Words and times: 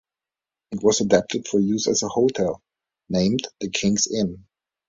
It 0.71 0.81
was 0.81 1.01
adapted 1.01 1.47
for 1.47 1.59
use 1.59 1.87
as 1.87 2.01
a 2.01 2.07
hotel 2.07 2.59
named 3.07 3.41
the 3.59 3.69
King's 3.69 4.07
Inn. 4.07 4.47